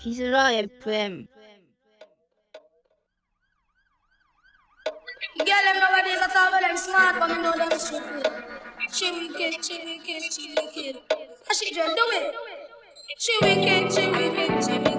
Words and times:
기스라 0.00 0.52
FM 0.52 1.26
She 13.20 13.36
wicked, 13.42 13.92
she 13.92 14.06
wicked, 14.10 14.64
she 14.64 14.78
wicked. 14.78 14.97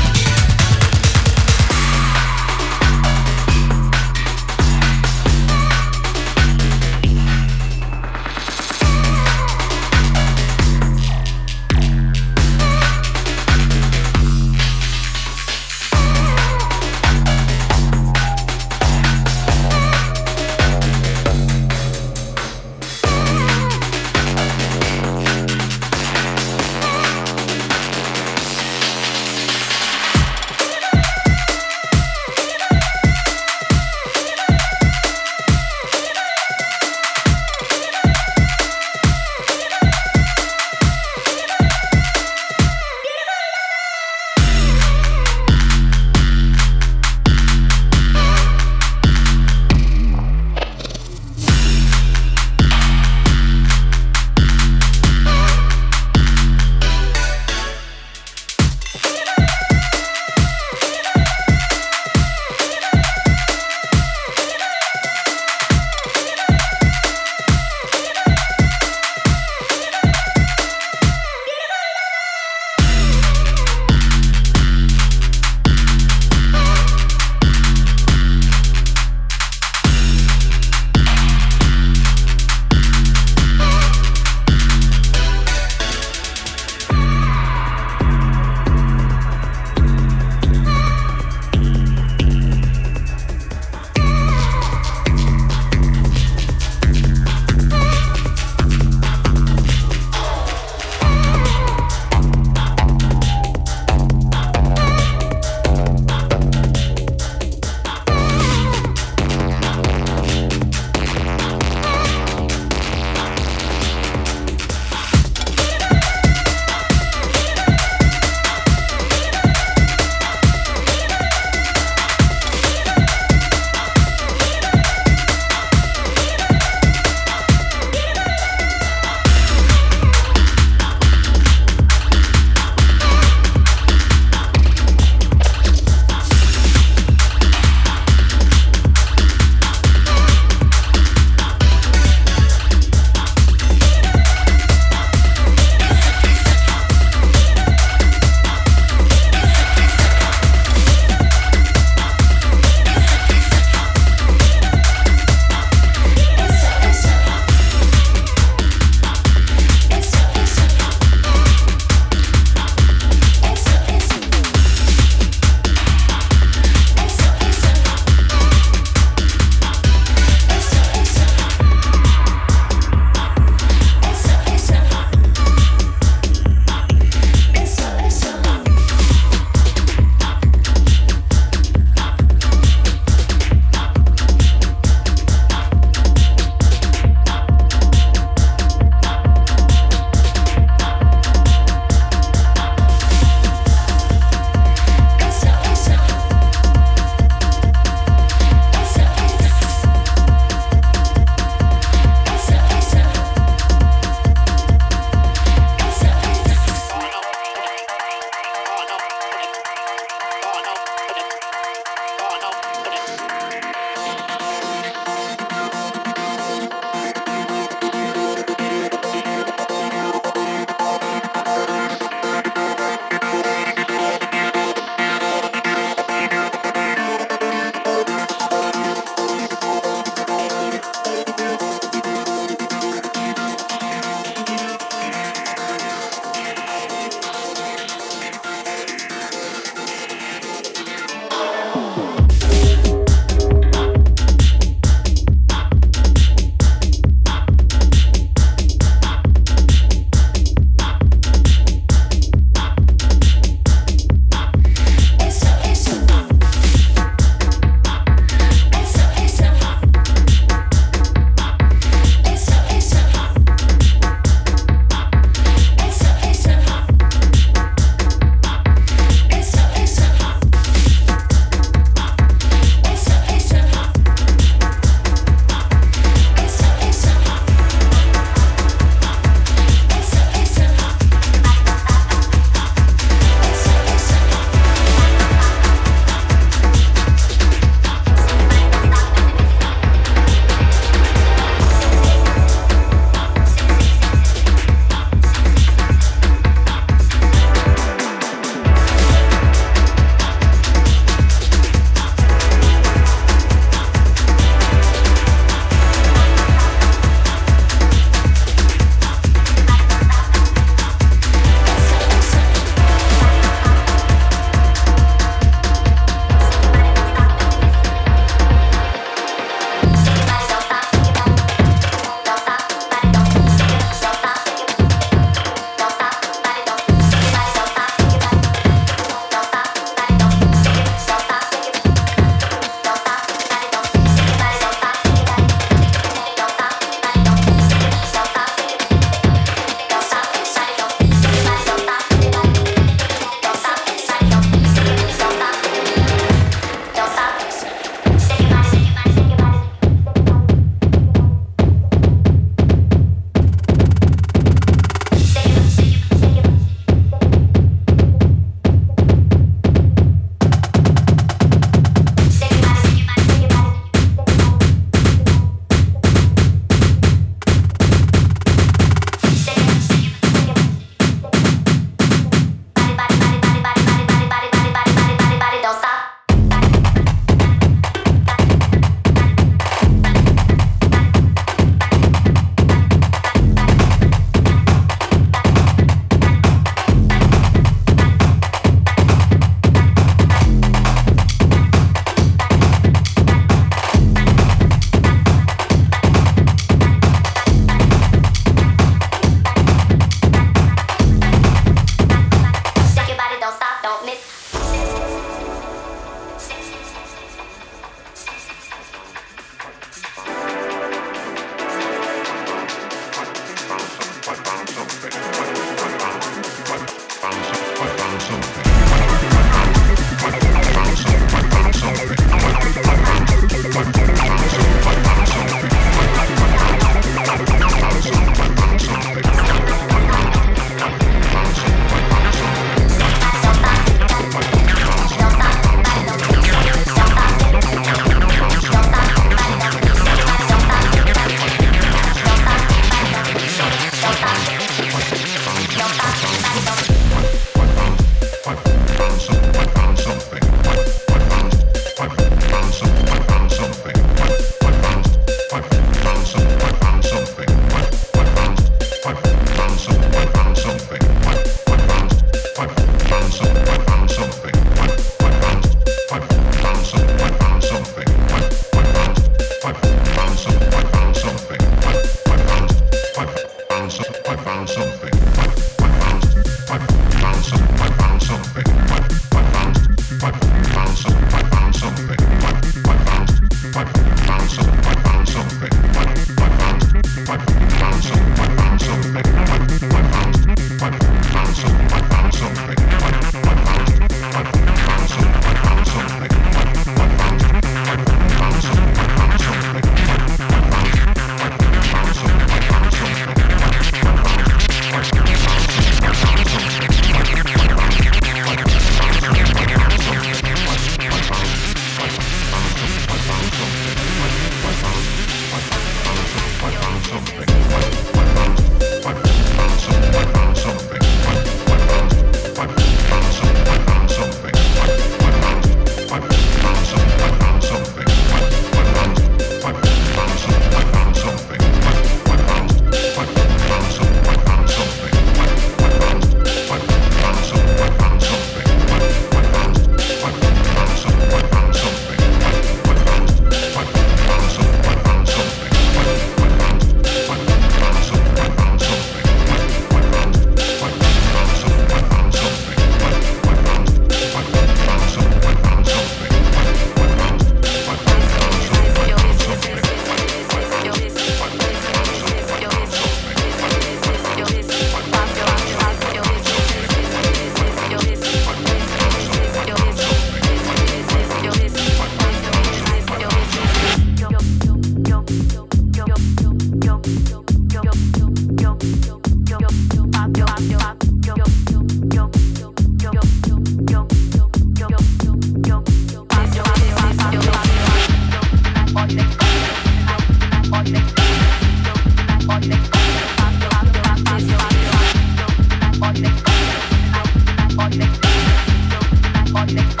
Thank. 599.73 600.00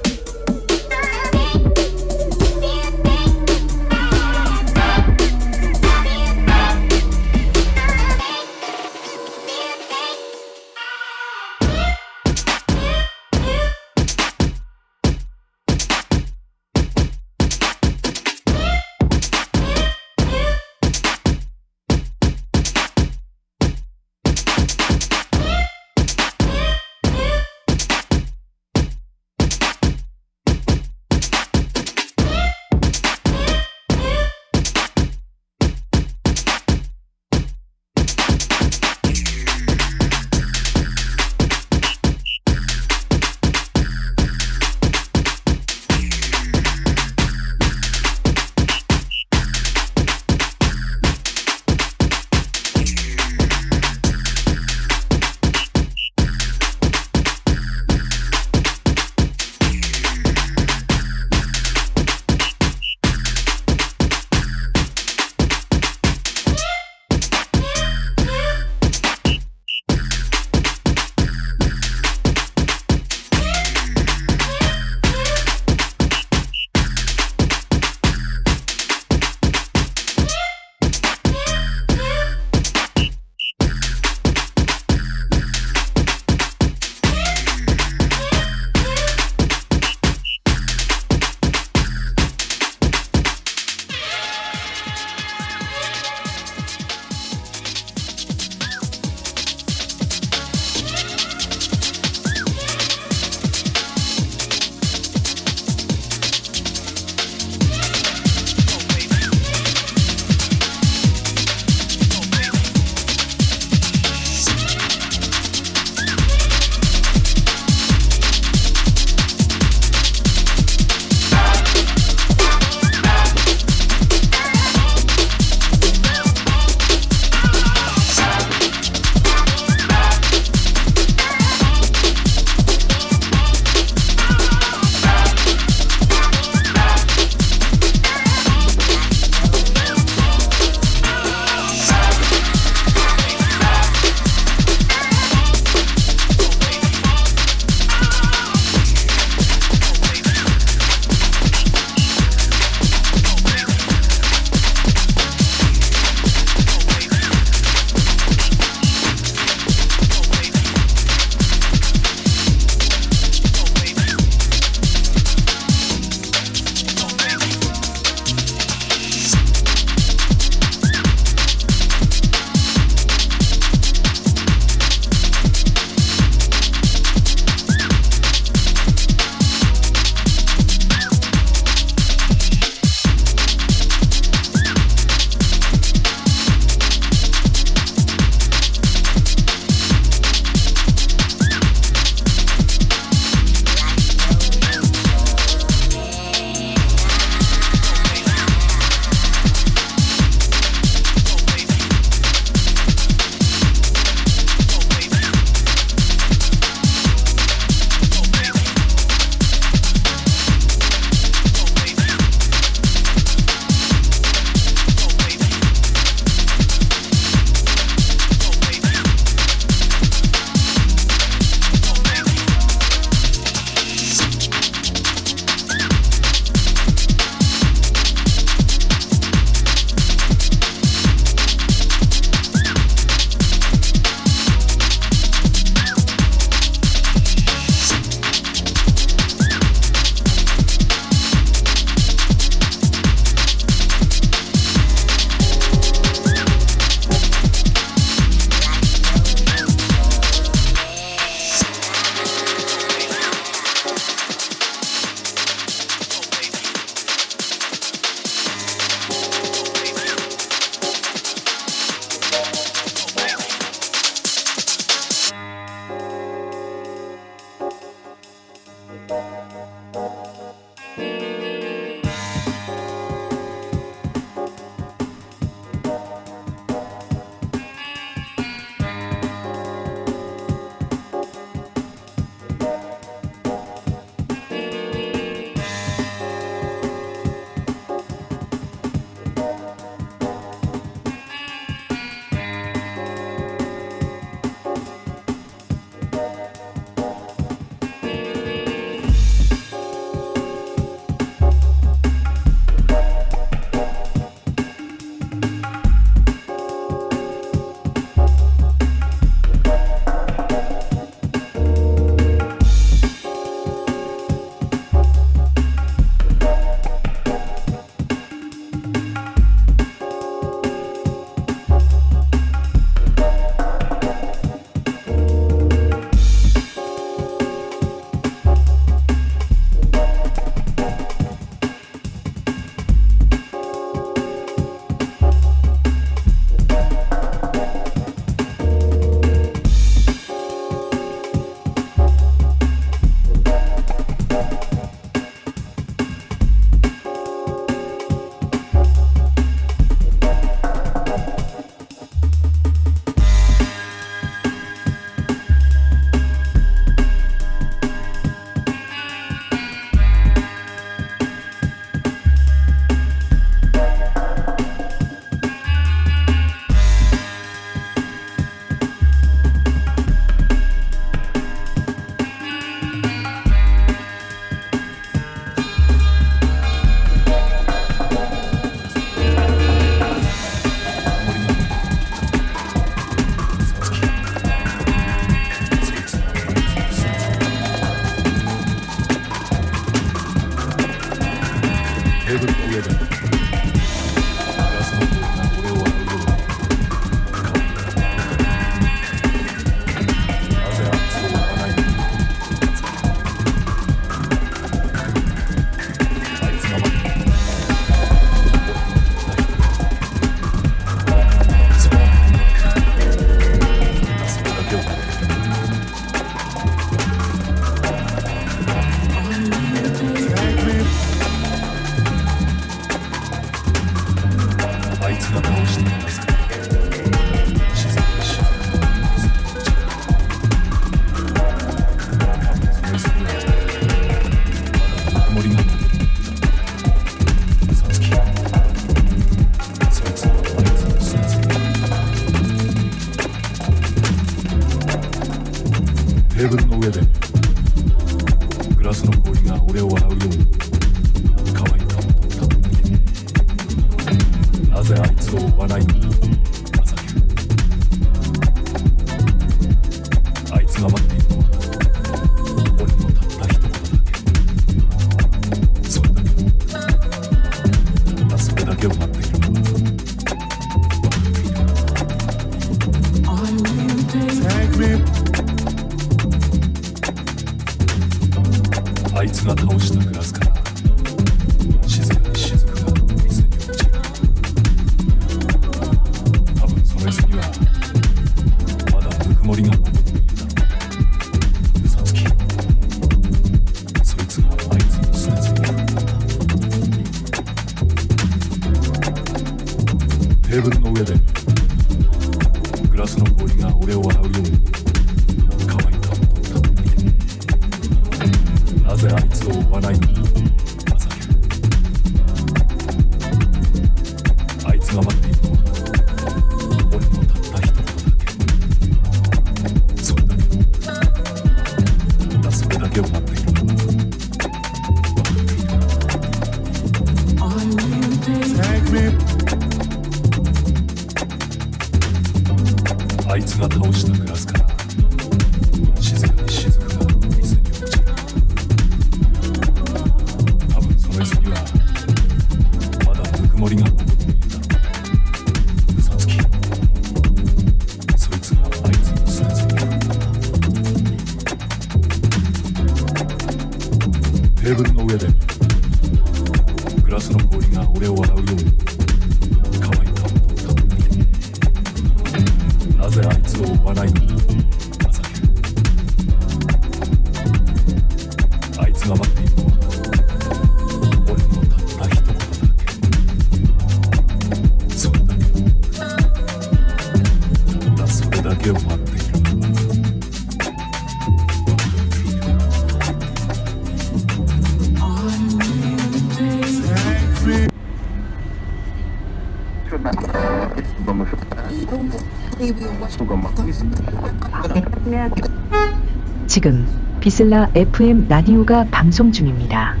이슬라 597.31 597.69
FM 597.75 598.27
라디오가 598.27 598.85
방송 598.91 599.31
중입니다. 599.31 600.00